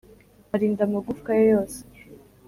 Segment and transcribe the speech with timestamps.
[0.53, 1.79] Arinda amagufwa ye yose